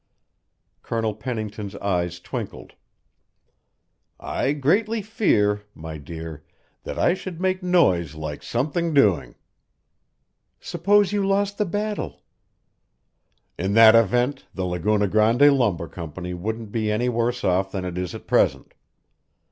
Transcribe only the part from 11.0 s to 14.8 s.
you lost the battle." "In that event the